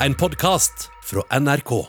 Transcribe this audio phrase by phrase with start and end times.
[0.00, 1.86] en podkast fra NRK.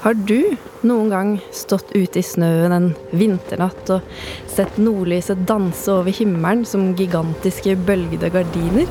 [0.00, 4.06] Har du noen gang stått ute i snøen en vinternatt og
[4.48, 8.88] sett nordlyset danse over himmelen som gigantiske bølgede gardiner?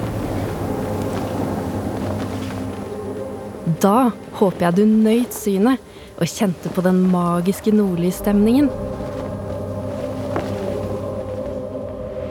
[3.81, 5.81] Da håper jeg du nøyt synet
[6.15, 8.69] og kjente på den magiske nordlysstemningen.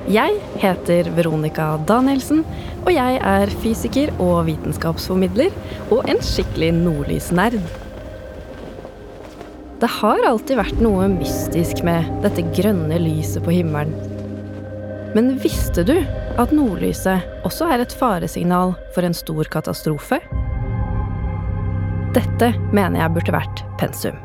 [0.04, 2.42] Jeg heter Veronica Danielsen,
[2.84, 5.54] og jeg er fysiker og vitenskapsformidler
[5.94, 7.56] og en skikkelig nordlysnerd.
[9.80, 13.96] Det har alltid vært noe mystisk med dette grønne lyset på himmelen.
[15.16, 20.20] Men visste du at nordlyset også er et faresignal for en stor katastrofe?
[22.12, 24.20] Dette mener jeg burde vært pensum.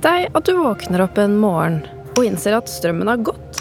[0.00, 1.82] Deg at du våkner opp en morgen
[2.14, 3.58] og innser at strømmen har gått.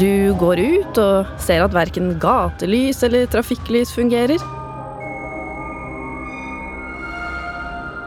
[0.00, 4.40] Du går ut og ser at verken gatelys eller trafikklys fungerer.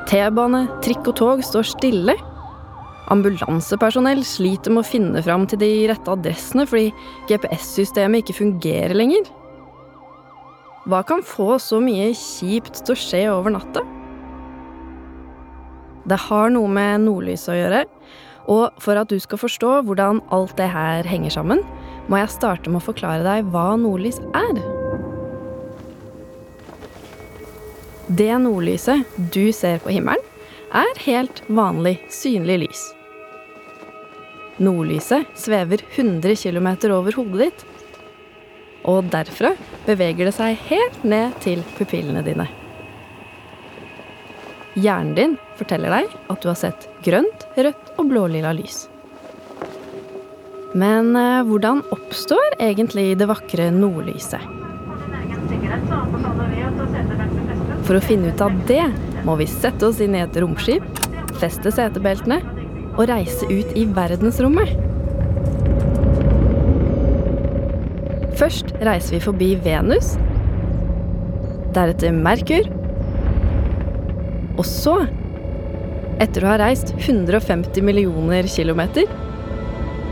[0.09, 2.17] T-bane, trikk og tog står stille.
[3.13, 6.91] Ambulansepersonell sliter med å finne fram til de rette adressene fordi
[7.31, 9.25] GPS-systemet ikke fungerer lenger.
[10.85, 13.85] Hva kan få så mye kjipt til å skje over natta?
[16.09, 17.83] Det har noe med nordlyset å gjøre.
[18.51, 21.63] Og for at du skal forstå hvordan alt det her henger sammen,
[22.11, 24.59] må jeg starte med å forklare deg hva nordlys er.
[28.11, 30.31] Det nordlyset du ser på himmelen,
[30.73, 32.81] er helt vanlig synlig lys.
[34.63, 37.63] Nordlyset svever 100 km over hodet ditt.
[38.89, 39.53] Og derfra
[39.87, 42.49] beveger det seg helt ned til pupillene dine.
[44.73, 48.88] Hjernen din forteller deg at du har sett grønt, rødt og blålilla lys.
[50.73, 54.42] Men eh, hvordan oppstår egentlig det vakre nordlyset?
[57.84, 58.82] For å finne ut av det
[59.28, 60.86] må vi sette oss inn i et romskip,
[61.38, 62.42] feste setebeltene
[62.95, 64.73] og reise ut i verdensrommet.
[68.40, 70.16] Først reiser vi forbi Venus,
[71.78, 72.66] deretter Merkur
[74.53, 74.99] og så,
[76.21, 79.08] etter å ha reist 150 millioner kilometer,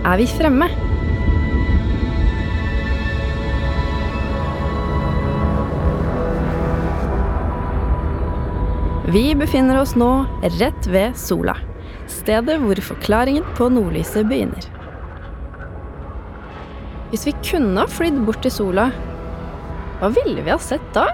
[0.02, 0.69] er vi fremme.
[9.12, 10.09] Vi befinner oss nå
[10.57, 11.57] rett ved sola,
[12.09, 14.66] stedet hvor forklaringen på nordlyset begynner.
[17.12, 18.88] Hvis vi kunne ha flydd bort til sola,
[20.00, 21.12] hva ville vi ha sett da?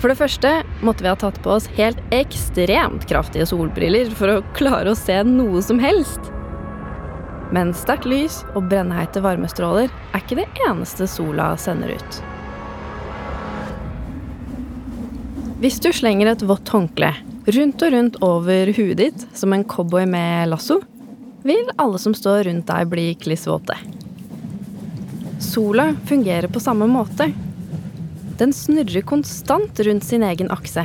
[0.00, 0.50] For det første
[0.84, 5.22] måtte vi ha tatt på oss helt ekstremt kraftige solbriller for å klare å se
[5.24, 6.30] noe som helst.
[7.54, 12.20] Men sterkt lys og brennheite varmestråler er ikke det eneste sola sender ut.
[15.62, 17.14] Hvis du slenger et vått håndkle
[17.46, 20.80] rundt og rundt over huet ditt som en cowboy med lasso,
[21.46, 23.78] vil alle som står rundt deg, bli kliss våte.
[25.40, 27.30] Sola fungerer på samme måte.
[28.36, 30.82] Den snurrer konstant rundt sin egen akse.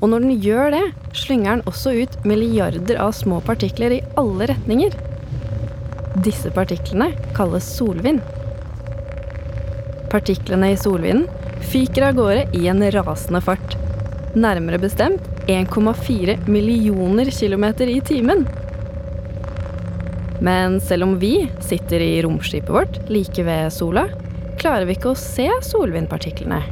[0.00, 0.84] Og når den gjør det,
[1.16, 4.96] slynger den også ut milliarder av små partikler i alle retninger.
[6.24, 8.24] Disse partiklene kalles solvind.
[10.12, 11.28] Partiklene i solvinden
[11.68, 13.76] fyker av gårde i en rasende fart.
[14.34, 18.46] Nærmere bestemt 1,4 millioner kilometer i timen.
[20.40, 24.08] Men selv om vi sitter i romskipet vårt like ved sola,
[24.64, 26.62] klarer vi ikke å se solvindpartiklene.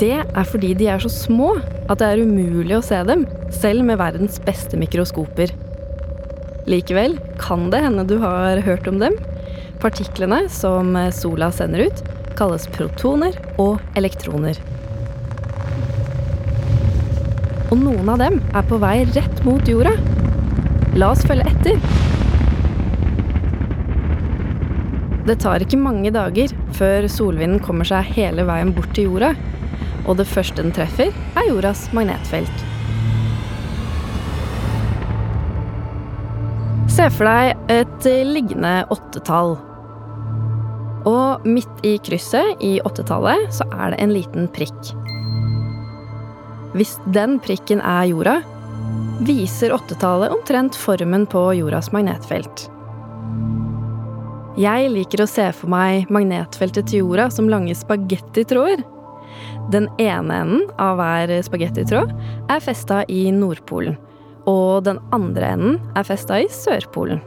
[0.00, 1.50] Det er fordi de er så små
[1.92, 5.52] at det er umulig å se dem, selv med verdens beste mikroskoper.
[6.70, 9.18] Likevel kan det hende du har hørt om dem.
[9.82, 12.02] Partiklene som sola sender ut,
[12.38, 14.56] kalles protoner og elektroner.
[17.68, 19.92] Og noen av dem er på vei rett mot jorda.
[20.96, 22.11] La oss følge etter.
[25.22, 29.34] Det tar ikke mange dager før solvinden kommer seg hele veien bort til jorda.
[30.02, 32.64] Og det første den treffer, er jordas magnetfelt.
[36.90, 39.54] Se for deg et liggende åttetall.
[41.08, 44.92] Og midt i krysset i åttetallet så er det en liten prikk.
[46.74, 48.36] Hvis den prikken er jorda,
[49.22, 52.71] viser åttetallet omtrent formen på jordas magnetfelt.
[54.60, 58.82] Jeg liker å se for meg magnetfeltet til jorda som lange spagettitråder.
[59.72, 62.10] Den ene enden av hver spagettitråd
[62.52, 63.96] er festa i Nordpolen,
[64.44, 67.22] og den andre enden er festa i Sørpolen.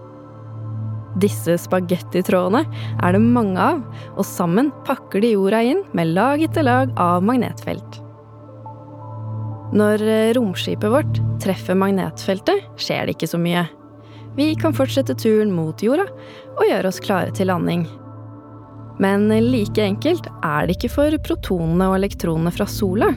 [1.23, 2.61] Disse spagettitrådene
[3.01, 3.79] er det mange av,
[4.19, 8.01] og sammen pakker de jorda inn med lag etter lag av magnetfelt.
[9.75, 10.03] Når
[10.37, 13.65] romskipet vårt treffer magnetfeltet, skjer det ikke så mye.
[14.35, 16.07] Vi kan fortsette turen mot jorda
[16.55, 17.85] og gjøre oss klare til landing.
[18.99, 23.11] Men like enkelt er det ikke for protonene og elektronene fra sola.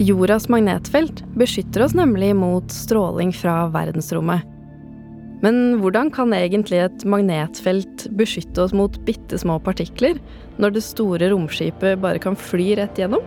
[0.00, 4.46] Jordas magnetfelt beskytter oss nemlig mot stråling fra verdensrommet.
[5.44, 10.18] Men hvordan kan egentlig et magnetfelt beskytte oss mot bitte små partikler,
[10.60, 13.24] når det store romskipet bare kan fly rett gjennom?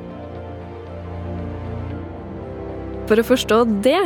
[3.10, 4.00] For å forstå det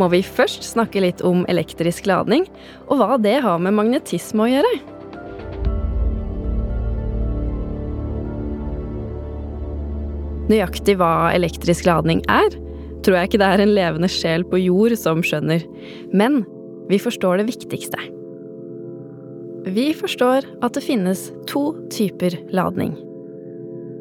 [0.00, 2.48] må vi først snakke litt om elektrisk ladning,
[2.90, 4.72] og hva det har med magnetisme å gjøre.
[10.50, 12.56] Nøyaktig hva elektrisk ladning er,
[13.06, 15.62] tror jeg ikke det er en levende sjel på jord som skjønner,
[16.10, 16.42] men
[16.90, 18.00] vi forstår det viktigste.
[19.70, 22.96] Vi forstår at det finnes to typer ladning.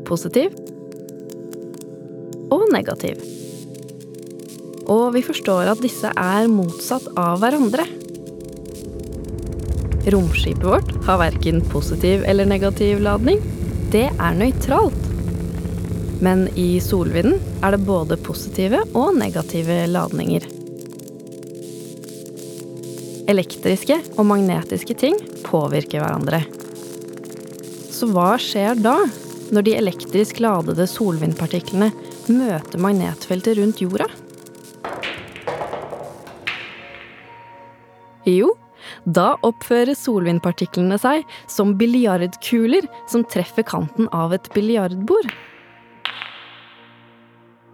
[0.10, 0.56] Positiv
[2.50, 3.39] og negativ
[4.90, 7.86] og vi forstår at disse er motsatt av hverandre.
[10.10, 13.42] Romskipet vårt har verken positiv eller negativ ladning.
[13.94, 15.06] Det er nøytralt.
[16.24, 20.48] Men i solvinden er det både positive og negative ladninger.
[23.30, 26.42] Elektriske og magnetiske ting påvirker hverandre.
[27.94, 28.96] Så hva skjer da,
[29.54, 31.92] når de elektrisk ladede solvindpartiklene
[32.32, 34.10] møter magnetfeltet rundt jorda?
[38.30, 38.54] Jo,
[39.04, 45.32] da oppfører solvindpartiklene seg som biljardkuler som treffer kanten av et biljardbord.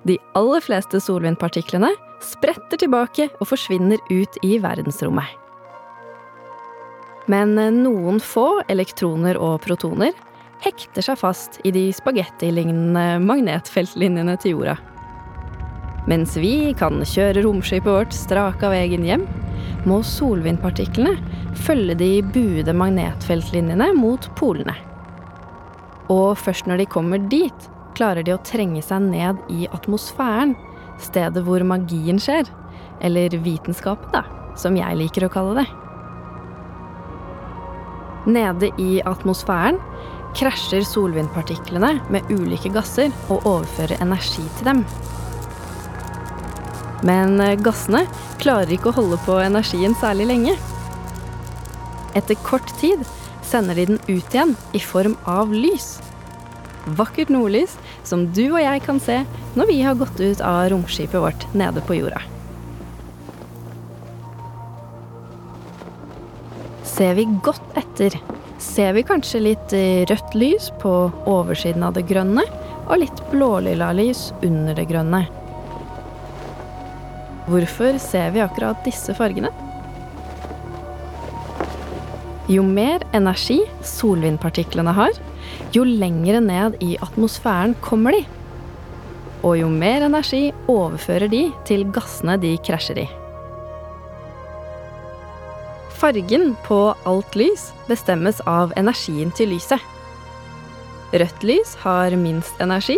[0.05, 1.89] De aller fleste solvindpartiklene
[2.25, 5.41] spretter tilbake og forsvinner ut i verdensrommet.
[7.31, 10.13] Men noen få elektroner og protoner
[10.61, 14.77] hekter seg fast i de spagettilignende magnetfeltlinjene til jorda.
[16.09, 19.23] Mens vi kan kjøre romskipet vårt strak av veien hjem,
[19.85, 21.15] må solvindpartiklene
[21.65, 24.75] følge de buede magnetfeltlinjene mot polene.
[26.13, 30.53] Og først når de kommer dit, klarer de å trenge seg ned i atmosfæren,
[31.01, 32.49] stedet hvor magien skjer.
[33.03, 34.23] Eller vitenskapen, da,
[34.55, 35.65] som jeg liker å kalle det.
[38.25, 39.77] Nede i atmosfæren
[40.35, 44.81] krasjer solvindpartiklene med ulike gasser og overfører energi til dem.
[47.05, 48.05] Men eh, gassene
[48.41, 50.55] klarer ikke å holde på energien særlig lenge.
[52.17, 53.03] Etter kort tid
[53.45, 55.99] sender de den ut igjen i form av lys.
[56.97, 57.75] Vakkert nordlys
[58.05, 59.21] som du og jeg kan se
[59.57, 62.21] når vi har gått ut av romskipet vårt nede på jorda.
[66.85, 68.13] Ser vi godt etter,
[68.61, 69.73] ser vi kanskje litt
[70.09, 70.93] rødt lys på
[71.27, 72.45] oversiden av det grønne,
[72.85, 75.25] og litt blålilla lys under det grønne.
[77.45, 79.51] Hvorfor ser vi akkurat disse fargene?
[82.49, 85.13] Jo mer energi solvindpartiklene har,
[85.73, 88.23] jo lengre ned i atmosfæren kommer de.
[89.45, 93.05] Og jo mer energi overfører de til gassene de krasjer i.
[95.95, 99.81] Fargen på alt lys bestemmes av energien til lyset.
[101.13, 102.97] Rødt lys har minst energi.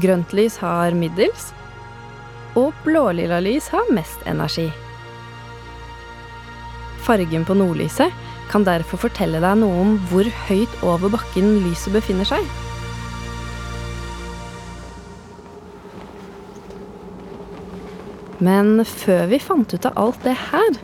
[0.00, 1.52] Grønt lys har middels
[2.56, 4.70] og blålilla lys har mest energi.
[7.06, 8.14] Fargen på nordlyset
[8.50, 12.42] kan derfor fortelle deg noe om hvor høyt over bakken lyset befinner seg.
[18.42, 20.76] Men før vi fant ut av alt det her,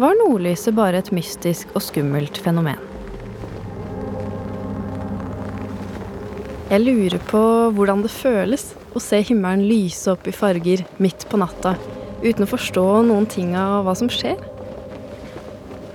[0.00, 2.78] var nordlyset bare et mystisk og skummelt fenomen.
[6.70, 7.40] Jeg lurer på
[7.74, 11.76] hvordan det føles å se himmelen lyse opp i farger midt på natta,
[12.22, 14.40] uten å forstå noen ting av hva som skjer.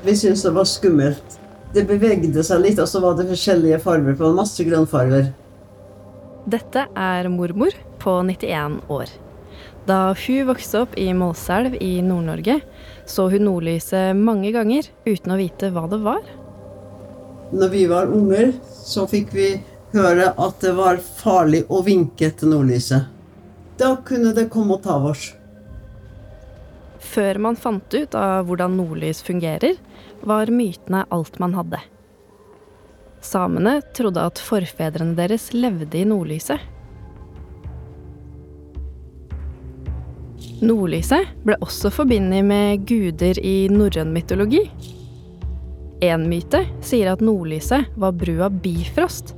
[0.06, 1.40] Vi syntes det var skummelt.
[1.76, 5.32] Det bevegde seg litt, og så var det forskjellige farger på masse grønnfarger.
[6.46, 9.12] Dette er mormor på 91 år.
[9.90, 12.60] Da hun vokste opp i Målselv i Nord-Norge,
[13.10, 16.24] så hun nordlyset mange ganger uten å vite hva det var.
[17.54, 19.50] Når vi var unger, så fikk vi
[19.96, 23.12] høre at det var farlig å vinke til nordlyset.
[23.78, 25.34] da kunne det komme og ta oss.
[27.00, 29.76] Før man fant ut av hvordan nordlys fungerer,
[30.24, 31.82] var mytene alt man hadde.
[33.22, 36.60] Samene trodde at forfedrene deres levde i nordlyset.
[40.66, 44.64] Nordlyset ble også forbundet med guder i norrøn mytologi.
[46.06, 49.34] En myte sier at nordlyset var brua Bifrost,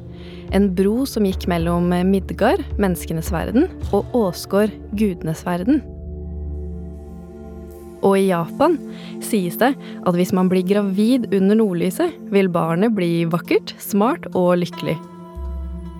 [0.55, 5.81] en bro som gikk mellom Midgard, menneskenes verden, og Åsgård, gudenes verden.
[8.05, 8.77] Og i Japan
[9.25, 14.59] sies det at hvis man blir gravid under nordlyset, vil barnet bli vakkert, smart og
[14.61, 14.97] lykkelig.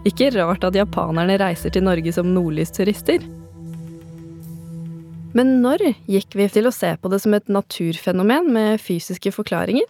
[0.08, 3.26] Ikke rart at japanerne reiser til Norge som nordlysturister.
[5.36, 9.90] Men når gikk vi til å se på det som et naturfenomen med fysiske forklaringer?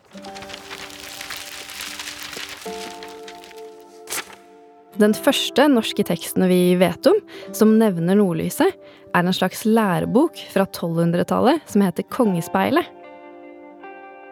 [4.98, 7.18] Den første norske teksten vi vet om
[7.56, 8.74] som nevner nordlyset,
[9.14, 12.86] er en slags lærebok fra 1200-tallet som heter Kongespeilet.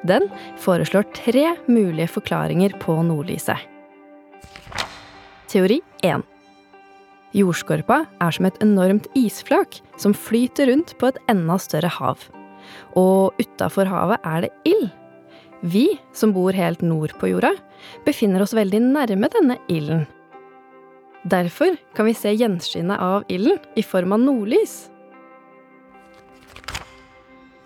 [0.05, 0.25] Den
[0.61, 3.61] foreslår tre mulige forklaringer på nordlyset.
[5.49, 6.25] Teori 1.
[7.37, 12.25] Jordskorpa er som et enormt isflak som flyter rundt på et enda større hav.
[12.97, 14.89] Og utafor havet er det ild.
[15.65, 17.53] Vi, som bor helt nord på jorda,
[18.05, 20.05] befinner oss veldig nærme denne ilden.
[21.25, 24.91] Derfor kan vi se gjenskinnet av ilden i form av nordlys.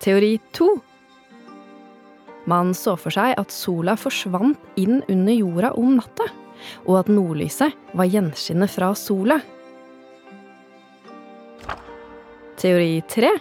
[0.00, 0.68] Teori 2.
[2.48, 6.30] Man så for seg at sola forsvant inn under jorda om natta,
[6.86, 9.36] og at nordlyset var gjenskinnet fra sola.
[12.56, 13.34] Teori 3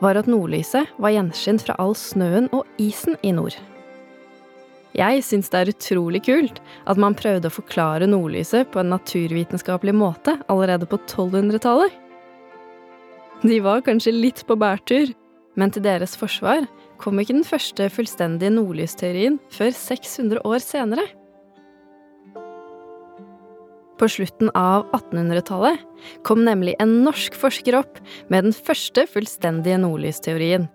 [0.00, 3.60] var at nordlyset var gjenskinn fra all snøen og isen i nord.
[4.94, 9.94] Jeg syns det er utrolig kult at man prøvde å forklare nordlyset på en naturvitenskapelig
[9.98, 11.90] måte allerede på 1200-tallet.
[13.42, 15.10] De var kanskje litt på bærtur,
[15.58, 16.68] men til deres forsvar
[17.02, 21.08] kom ikke den første fullstendige nordlysteorien før 600 år senere.
[23.98, 25.82] På slutten av 1800-tallet
[26.26, 27.98] kom nemlig en norsk forsker opp
[28.30, 30.66] med den første fullstendige nordlysteorien.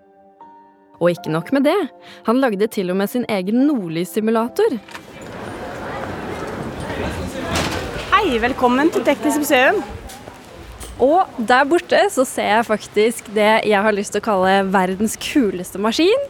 [1.00, 1.78] Og ikke nok med det,
[2.26, 4.76] han lagde til og med sin egen nordlyssimulator.
[8.12, 9.80] Hei, velkommen til Teknisk museum.
[11.00, 15.16] Og der borte så ser jeg faktisk det jeg har lyst til å kalle verdens
[15.16, 16.28] kuleste maskin.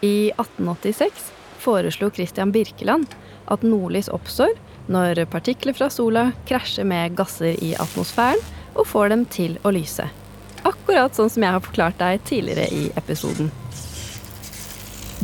[0.00, 1.28] I 1886
[1.60, 3.12] foreslo Christian Birkeland
[3.52, 4.56] at nordlys oppstår
[4.88, 8.40] når partikler fra sola krasjer med gasser i atmosfæren
[8.74, 10.08] og får dem til å lyse.
[10.64, 13.50] Akkurat sånn som jeg har forklart deg tidligere i episoden.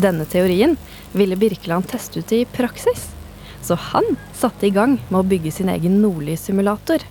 [0.01, 0.77] Denne teorien
[1.17, 3.09] ville Birkeland teste ut i praksis,
[3.65, 4.07] så han
[4.37, 7.05] satte i gang med å bygge sin egen nordlyssimulator.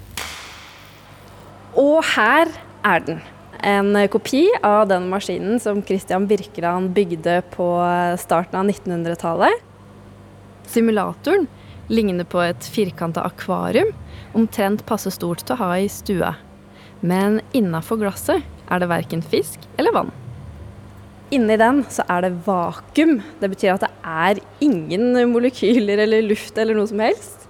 [1.77, 2.49] Og her
[2.85, 3.21] er den.
[3.59, 7.67] En kopi av den maskinen som Christian Birkeland bygde på
[8.21, 9.65] starten av 1900-tallet.
[10.69, 11.49] Simulatoren
[11.89, 13.89] ligner på et firkanta akvarium,
[14.37, 16.35] omtrent passe stort til å ha i stua.
[17.01, 20.11] Men innafor glasset er det verken fisk eller vann.
[21.33, 23.19] Inni den så er det vakuum.
[23.41, 27.45] Det betyr at det er ingen molekyler eller luft eller noe som helst.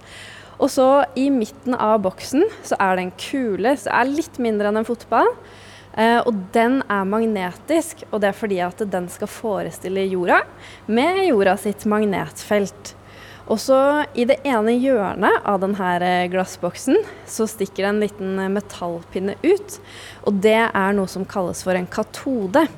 [0.60, 4.68] Og så i midten av boksen så er det en kule som er litt mindre
[4.68, 5.32] enn en fotball.
[5.96, 10.42] Eh, og den er magnetisk, og det er fordi at den skal forestille jorda
[10.86, 12.94] med jorda sitt magnetfelt.
[13.50, 13.76] Og så
[14.14, 19.34] i det ene hjørnet av denne eh, glassboksen så stikker det en liten eh, metallpinne
[19.42, 19.78] ut.
[20.30, 22.68] Og det er noe som kalles for en katode.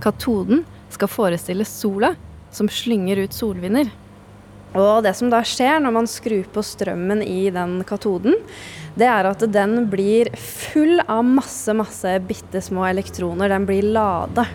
[0.00, 2.14] Katoden skal forestille sola
[2.54, 3.90] som slynger ut solvinder.
[4.78, 8.36] Og det som da skjer når man skrur på strømmen i den katoden,
[8.98, 13.52] det er at den blir full av masse, masse bitte små elektroner.
[13.52, 14.48] Den blir lada.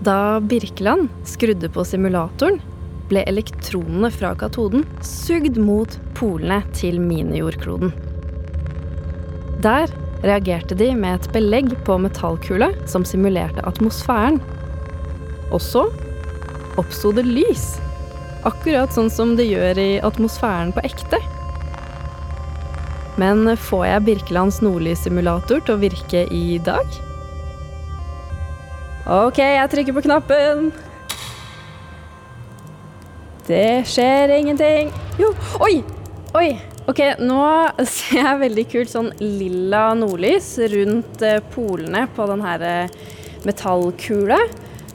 [0.00, 2.62] Da Birkeland skrudde på simulatoren,
[3.10, 7.92] ble elektronene fra katoden sugd mot polene til minijordkloden.
[9.60, 9.90] Der
[10.24, 14.40] reagerte de med et belegg på metallkule som simulerte atmosfæren.
[15.50, 15.86] Og så
[16.80, 17.74] oppsto det lys.
[18.48, 21.20] Akkurat sånn som det gjør i atmosfæren på ekte.
[23.20, 27.00] Men får jeg Birkelands nordlyssimulator til å virke i dag?
[29.10, 30.70] OK, jeg trykker på knappen.
[33.50, 34.92] Det skjer ingenting.
[35.18, 35.80] Jo, oi!
[36.38, 36.50] Oi!
[36.86, 37.42] Ok, nå
[37.82, 42.92] ser jeg veldig kult sånn lilla nordlys rundt eh, polene på den her eh,
[43.42, 44.38] metallkula.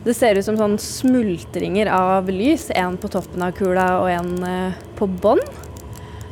[0.05, 2.69] Det ser ut som sånn smultringer av lys.
[2.71, 5.43] En på toppen av kula og en eh, på bånn.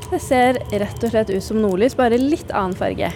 [0.08, 3.12] Det ser rett og slett ut som nordlys, bare litt annen farge.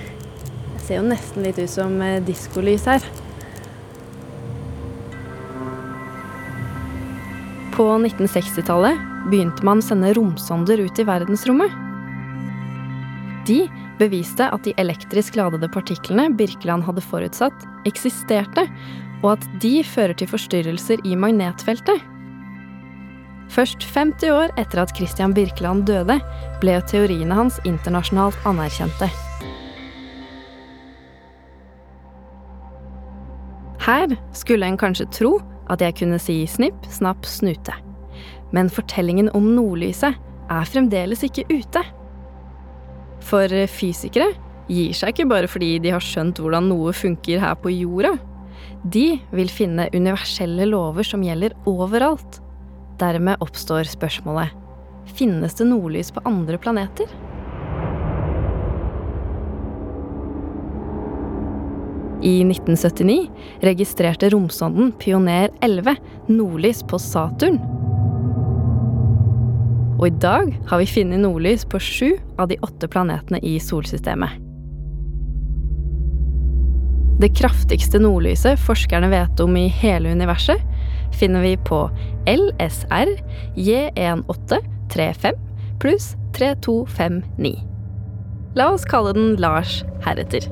[0.73, 1.95] Det ser jo nesten litt ut som
[2.27, 3.07] diskolys her.
[7.77, 11.69] På 1960-tallet begynte man å sende romsonder ut i verdensrommet.
[13.45, 13.59] De
[13.99, 18.63] beviste at de elektrisk ladede partiklene Birkeland hadde forutsatt, eksisterte,
[19.21, 22.01] og at de fører til forstyrrelser i magnetfeltet.
[23.53, 26.17] Først 50 år etter at Christian Birkeland døde,
[26.63, 29.11] ble teoriene hans internasjonalt anerkjente.
[33.85, 35.35] Her skulle en kanskje tro
[35.71, 37.75] at jeg kunne si snipp, snapp, snute.
[38.55, 41.83] Men fortellingen om nordlyset er fremdeles ikke ute.
[43.27, 44.31] For fysikere
[44.71, 48.15] gir seg ikke bare fordi de har skjønt hvordan noe funker her på jorda.
[48.87, 52.39] De vil finne universelle lover som gjelder overalt.
[53.01, 54.55] Dermed oppstår spørsmålet
[55.17, 57.09] finnes det nordlys på andre planeter?
[62.21, 63.29] I 1979
[63.61, 65.95] registrerte romsonden Pioner 11
[66.27, 67.59] nordlys på Saturn.
[69.97, 74.43] Og i dag har vi funnet nordlys på sju av de åtte planetene i solsystemet.
[77.17, 80.61] Det kraftigste nordlyset forskerne vet om i hele universet,
[81.17, 81.79] finner vi på
[82.29, 83.13] LSR
[83.57, 85.41] J1835
[85.81, 87.57] pluss 3259.
[88.57, 90.45] La oss kalle den Lars heretter.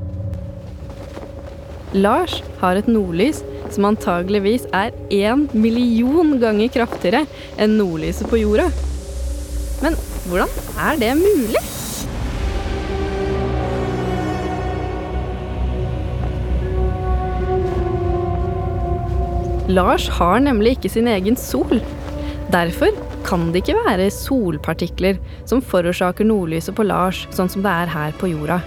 [1.96, 3.38] Lars har et nordlys
[3.72, 7.22] som antageligvis er én million ganger kraftigere
[7.56, 8.68] enn nordlyset på jorda.
[9.80, 9.96] Men
[10.28, 10.52] hvordan
[10.90, 11.64] er det mulig?
[19.72, 21.80] Lars har nemlig ikke sin egen sol.
[22.52, 22.92] Derfor
[23.26, 28.20] kan det ikke være solpartikler som forårsaker nordlyset på Lars, sånn som det er her
[28.20, 28.60] på jorda.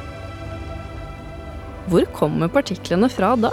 [1.88, 3.48] Hvor kommer partiklene fra da?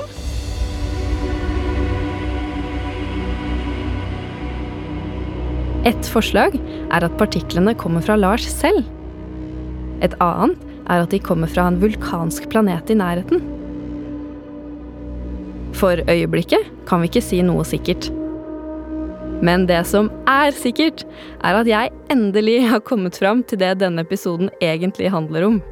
[5.85, 8.83] Et forslag er at partiklene kommer fra Lars selv.
[10.03, 13.45] Et annet er at de kommer fra en vulkansk planet i nærheten.
[15.75, 18.09] For øyeblikket kan vi ikke si noe sikkert.
[19.45, 21.05] Men det som er sikkert,
[21.43, 25.63] er at jeg endelig har kommet fram til det denne episoden egentlig handler om.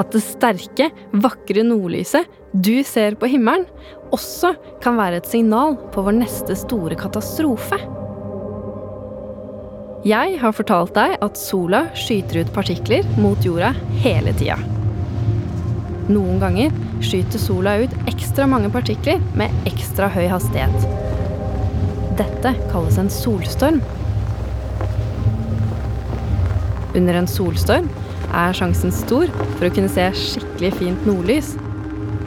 [0.00, 3.66] At det sterke, vakre nordlyset du ser på himmelen,
[4.10, 7.78] også kan være et signal på vår neste store katastrofe.
[10.08, 14.56] Jeg har fortalt deg at sola skyter ut partikler mot jorda hele tida.
[16.10, 16.72] Noen ganger
[17.04, 20.88] skyter sola ut ekstra mange partikler med ekstra høy hastighet.
[22.18, 23.84] Dette kalles en solstorm.
[26.96, 27.92] Under en solstorm
[28.36, 31.54] er sjansen stor for å kunne se skikkelig fint nordlys.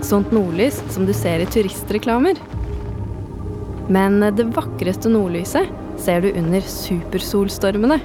[0.04, 2.40] Sånt nordlys som du ser i turistreklamer.
[3.92, 8.00] Men det vakreste nordlyset ser du under supersolstormene.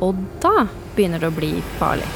[0.00, 2.08] Og da begynner det å bli farlig.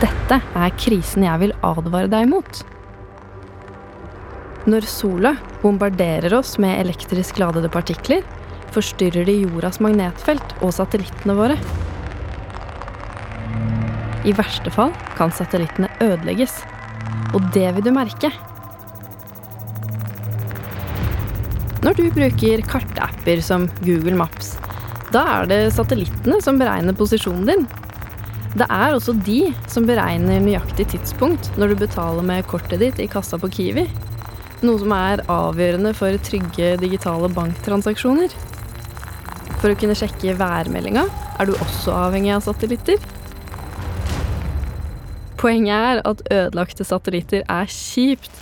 [0.00, 2.62] Dette er krisen jeg vil advare deg mot.
[4.68, 8.20] Når sola bombarderer oss med elektrisk ladede partikler,
[8.74, 11.56] forstyrrer de jordas magnetfelt og satellittene våre.
[14.28, 16.58] I verste fall kan satellittene ødelegges.
[17.32, 18.28] Og det vil du merke.
[21.80, 24.58] Når du bruker kartapper som Google Maps,
[25.14, 27.64] da er det satellittene som beregner posisjonen din.
[28.60, 33.08] Det er også de som beregner nøyaktig tidspunkt når du betaler med kortet ditt i
[33.08, 33.88] kassa på Kiwi.
[34.60, 38.34] Noe som er avgjørende for trygge digitale banktransaksjoner.
[39.62, 41.06] For å kunne sjekke værmeldinga
[41.40, 43.00] er du også avhengig av satellitter.
[45.40, 48.32] Poenget er at ødelagte satellitter er kjipt.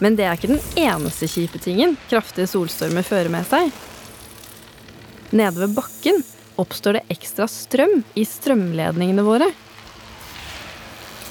[0.00, 3.68] Men det er ikke den eneste kjipe tingen kraftige solstormer fører med seg.
[5.36, 6.24] Nede ved bakken
[6.60, 9.52] oppstår det ekstra strøm i strømledningene våre.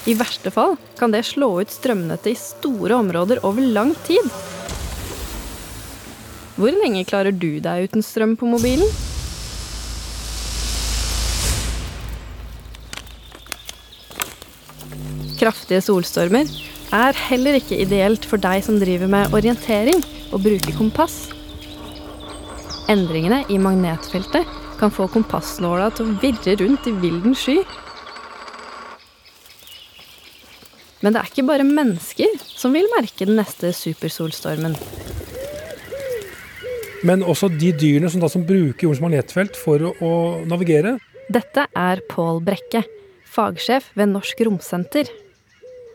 [0.07, 4.23] I verste fall kan det slå ut strømnettet i store områder over lang tid.
[6.59, 8.88] Hvor lenge klarer du deg uten strøm på mobilen?
[15.39, 16.47] Kraftige solstormer
[16.95, 20.01] er heller ikke ideelt for deg som driver med orientering
[20.33, 21.29] og bruker kompass.
[22.91, 27.59] Endringene i magnetfeltet kan få kompassnåla til å virre rundt i vilden sky.
[30.99, 34.75] Men det er ikke bare mennesker som vil merke den neste supersolstormen.
[37.07, 40.12] Men også de dyrene som, da, som bruker jordens magnetfelt for å, å
[40.49, 40.97] navigere.
[41.31, 42.83] Dette er Pål Brekke,
[43.29, 45.07] fagsjef ved Norsk Romsenter.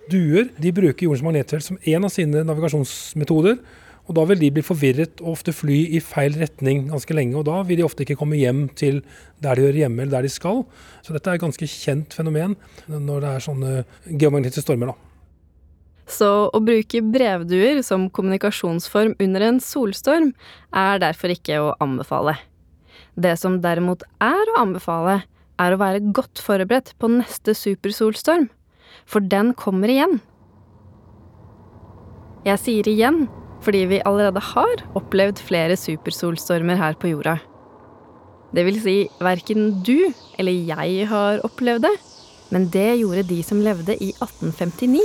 [0.08, 3.58] Duer de bruker jordens magnetfelt som en av sine navigasjonsmetoder.
[4.04, 7.36] Og Da vil de bli forvirret og ofte fly i feil retning ganske lenge.
[7.36, 9.02] og Da vil de ofte ikke komme hjem til
[9.40, 10.64] der de hører hjemme eller der de skal.
[11.02, 12.56] Så dette er et ganske kjent fenomen
[12.88, 14.92] når det er sånne geomagnetiske stormer.
[14.92, 14.94] da.
[16.06, 20.34] Så å bruke brevduer som kommunikasjonsform under en solstorm
[20.74, 22.36] er derfor ikke å anbefale.
[23.16, 25.22] Det som derimot er å anbefale,
[25.58, 28.50] er å være godt forberedt på neste supersolstorm.
[29.06, 30.20] For den kommer igjen.
[32.44, 33.28] Jeg sier igjen
[33.64, 37.38] fordi vi allerede har opplevd flere supersolstormer her på jorda.
[38.54, 41.94] Det vil si, verken du eller jeg har opplevd det,
[42.54, 45.00] men det gjorde de som levde i 1859.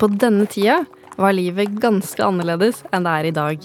[0.00, 0.82] På denne tida
[1.20, 3.64] var livet ganske annerledes enn det er i dag.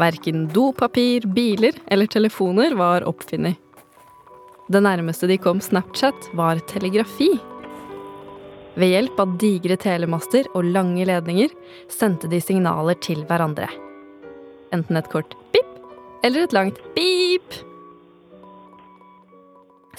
[0.00, 3.58] Verken dopapir, biler eller telefoner var oppfunnet.
[4.70, 7.32] Det nærmeste de kom Snapchat, var telegrafi.
[8.80, 11.50] Ved hjelp av digre telemaster og lange ledninger
[11.92, 13.66] sendte de signaler til hverandre.
[14.72, 15.66] Enten et kort pip
[16.24, 17.56] eller et langt pip.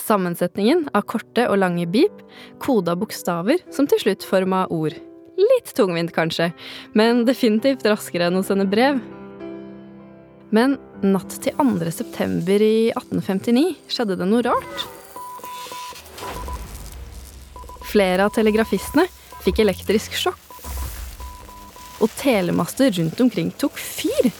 [0.01, 2.23] Sammensetningen av korte og lange bip
[2.63, 4.95] koda bokstaver som til slutt forma ord.
[5.37, 6.49] Litt tungvint, kanskje,
[6.97, 8.97] men definitivt raskere enn å sende brev.
[10.51, 11.93] Men natt til 2.
[11.93, 14.89] september i 1859 skjedde det noe rart.
[17.91, 19.03] Flere av telegrafistene
[19.43, 20.39] fikk elektrisk sjokk.
[22.01, 24.31] Og telemaster rundt omkring tok fyr.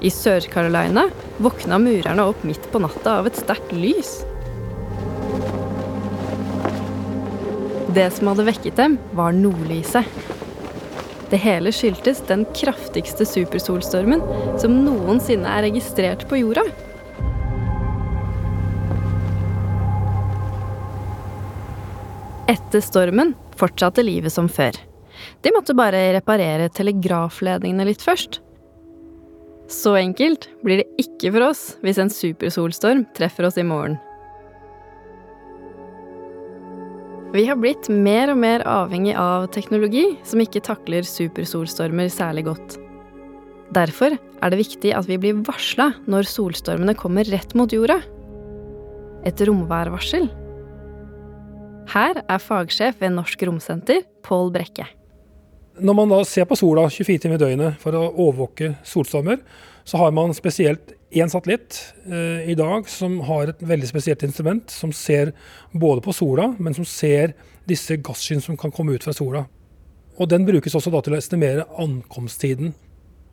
[0.00, 1.08] I Sør-Carolina
[1.42, 4.20] våkna murerne opp midt på natta av et sterkt lys.
[7.90, 10.06] Det som hadde vekket dem, var nordlyset.
[11.30, 14.22] Det hele skyldtes den kraftigste supersolstormen
[14.62, 16.64] som noensinne er registrert på jorda.
[22.50, 24.74] Etter stormen fortsatte livet som før.
[25.44, 28.40] De måtte bare reparere telegrafledningene litt først.
[29.70, 34.00] Så enkelt blir det ikke for oss hvis en supersolstorm treffer oss i morgen.
[37.30, 42.74] Vi har blitt mer og mer avhengig av teknologi som ikke takler supersolstormer særlig godt.
[43.70, 48.00] Derfor er det viktig at vi blir varsla når solstormene kommer rett mot jorda.
[49.22, 50.26] Et romværvarsel.
[51.90, 54.84] Her er fagsjef ved Norsk Romsenter, Pål Brekke.
[55.80, 59.40] Når man da ser på sola 24 timer i døgnet for å overvåke solstormer,
[59.82, 64.70] så har man spesielt én satellitt eh, i dag som har et veldig spesielt instrument,
[64.70, 65.32] som ser
[65.72, 67.34] både på sola, men som ser
[67.66, 69.48] disse gasskinn som kan komme ut fra sola.
[70.20, 72.70] Og Den brukes også da til å estimere ankomsttiden.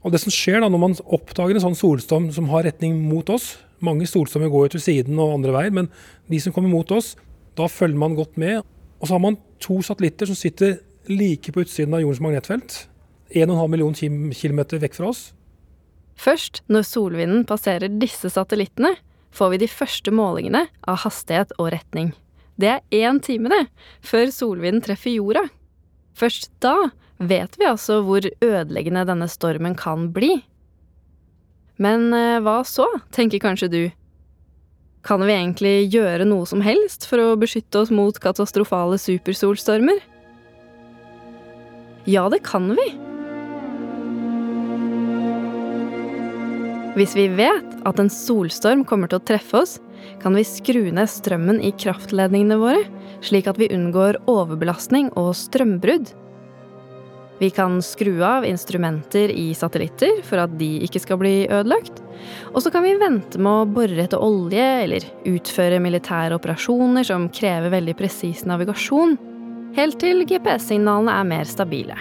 [0.01, 3.27] Og det som skjer da når man oppdager en sånn solstorm som har retning mot
[3.33, 5.89] oss Mange solstormer går jo til siden og andre veier, men
[6.31, 7.11] de som kommer mot oss,
[7.57, 8.61] da følger man godt med.
[9.01, 10.77] Og så har man to satellitter som sitter
[11.09, 12.77] like på utsiden av jordens magnetfelt.
[13.35, 13.97] 1,5 million
[14.33, 15.23] kilometer vekk fra oss.
[16.17, 18.95] Først når solvinden passerer disse satellittene,
[19.35, 22.13] får vi de første målingene av hastighet og retning.
[22.57, 23.67] Det er én time, det,
[24.01, 25.43] før solvinden treffer jorda.
[26.17, 26.89] Først da
[27.21, 30.39] vet vi altså hvor ødeleggende denne stormen kan bli.
[31.77, 33.81] Men eh, hva så, tenker kanskje du.
[35.05, 40.01] Kan vi egentlig gjøre noe som helst for å beskytte oss mot katastrofale supersolstormer?
[42.07, 42.87] Ja, det kan vi.
[46.97, 49.75] Hvis vi vet at en solstorm kommer til å treffe oss,
[50.21, 52.79] kan vi skru ned strømmen i kraftledningene våre,
[53.21, 56.09] slik at vi unngår overbelastning og strømbrudd.
[57.37, 62.01] Vi kan skru av instrumenter i satellitter for at de ikke skal bli ødelagt.
[62.53, 67.29] Og så kan vi vente med å bore etter olje eller utføre militære operasjoner som
[67.33, 69.17] krever veldig presis navigasjon,
[69.77, 71.97] helt til GPS-signalene er mer stabile.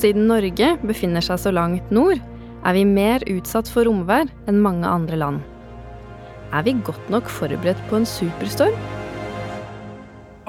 [0.00, 2.20] Siden Norge befinner seg så langt nord,
[2.60, 5.40] er vi mer utsatt for romvær enn mange andre land.
[6.50, 8.76] Er vi godt nok forberedt på en superstorm?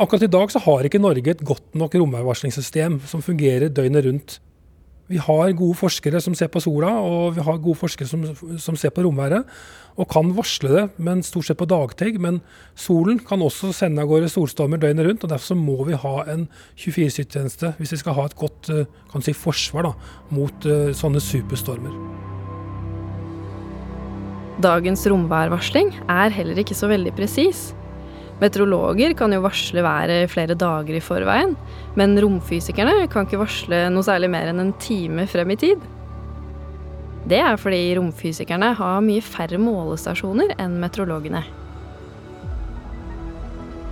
[0.02, 4.40] Akkurat i dag så har ikke Norge et godt nok romværvarslingssystem som fungerer døgnet rundt.
[5.12, 8.24] Vi har gode forskere som ser på sola, og vi har gode forskere som,
[8.62, 9.48] som ser på romværet.
[10.00, 12.20] Og kan varsle det, men stort sett på dagtid.
[12.24, 12.40] Men
[12.80, 15.26] solen kan også sende av gårde solstormer døgnet rundt.
[15.28, 16.48] og Derfor må vi ha en
[16.80, 18.72] 24-7-tjeneste hvis vi skal ha et godt
[19.12, 19.94] kan si, forsvar da,
[20.32, 21.92] mot uh, sånne superstormer.
[24.62, 27.72] Dagens romværvarsling er heller ikke så veldig presis.
[28.42, 31.54] Meteorologer kan jo varsle været flere dager i forveien,
[32.00, 35.84] men romfysikerne kan ikke varsle noe særlig mer enn en time frem i tid.
[37.30, 41.44] Det er fordi romfysikerne har mye færre målestasjoner enn meteorologene.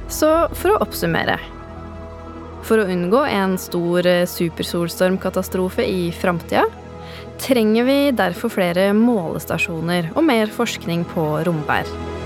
[0.10, 1.38] Så for å oppsummere.
[2.66, 6.66] For å unngå en stor eh, supersolstormkatastrofe i framtida,
[7.40, 12.19] trenger vi derfor flere målestasjoner og mer forskning på romvær.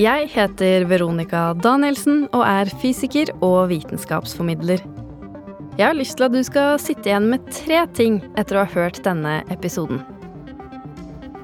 [0.00, 4.80] Jeg heter Veronica Danielsen og er fysiker og vitenskapsformidler.
[5.76, 8.70] Jeg har lyst til at du skal sitte igjen med tre ting etter å ha
[8.72, 10.00] hørt denne episoden.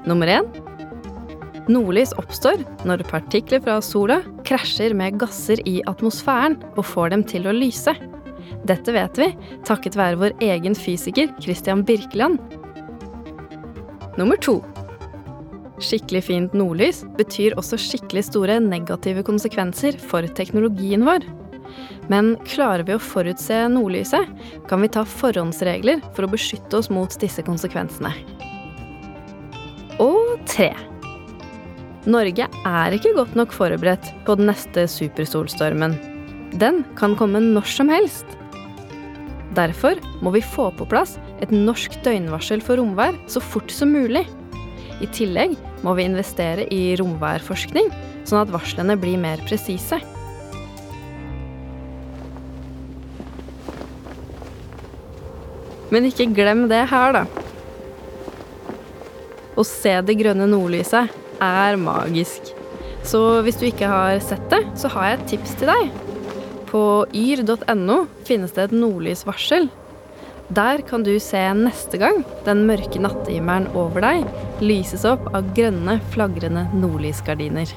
[0.09, 0.47] Nummer én
[1.69, 7.45] Nordlys oppstår når partikler fra sola krasjer med gasser i atmosfæren og får dem til
[7.45, 7.93] å lyse.
[8.65, 9.29] Dette vet vi
[9.69, 12.41] takket være vår egen fysiker Christian Birkeland.
[14.17, 14.63] Nummer to.
[15.77, 21.25] Skikkelig fint nordlys betyr også skikkelig store negative konsekvenser for teknologien vår.
[22.09, 24.31] Men klarer vi å forutse nordlyset,
[24.69, 28.13] kan vi ta forhåndsregler for å beskytte oss mot disse konsekvensene.
[30.01, 30.71] Og tre.
[32.07, 35.97] Norge er ikke godt nok forberedt på den neste supersolstormen.
[36.57, 38.25] Den kan komme når som helst.
[39.57, 44.23] Derfor må vi få på plass et norsk døgnvarsel for romvær så fort som mulig.
[45.03, 45.55] I tillegg
[45.85, 47.91] må vi investere i romværforskning,
[48.27, 49.99] sånn at varslene blir mer presise.
[55.93, 57.25] Men ikke glem det her, da.
[59.57, 62.51] Å se det grønne nordlyset er magisk.
[63.07, 65.93] Så hvis du ikke har sett det, så har jeg et tips til deg.
[66.67, 66.81] På
[67.15, 69.69] yr.no finnes det et nordlysvarsel.
[70.47, 75.97] Der kan du se neste gang den mørke nattehimmelen over deg lyses opp av grønne,
[76.13, 77.73] flagrende nordlysgardiner.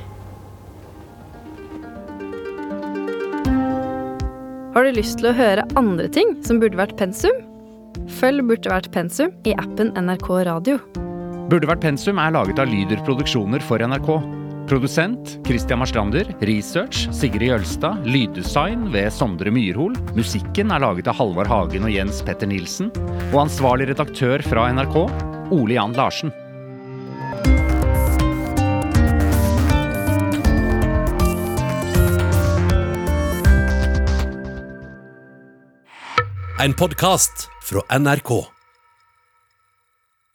[4.71, 7.43] Har du lyst til å høre andre ting som burde vært pensum?
[8.21, 10.79] Følg Burde vært pensum i appen NRK Radio.
[11.51, 14.40] Burde vært pensum er laget av Lyder Produksjoner for NRK.
[14.71, 16.37] Produsent Christian Marstrander.
[16.41, 18.05] Research Sigrid Jølstad.
[18.07, 19.97] Lyddesign ved Sondre Myrhol.
[20.15, 22.93] Musikken er laget av Halvard Hagen og Jens Petter Nilsen.
[23.33, 24.95] Og ansvarlig redaktør fra NRK
[25.51, 26.31] Ole Jan Larsen.
[36.63, 38.60] En podkast fra NRK.